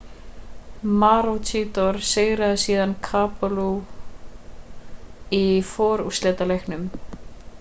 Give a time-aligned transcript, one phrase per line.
[1.01, 5.43] maroochydore sigraði síðan caboolture í
[5.73, 6.89] forúrslitaleiknum